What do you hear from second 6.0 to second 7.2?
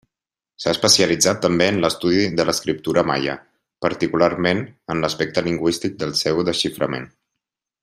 del seu desxiframent.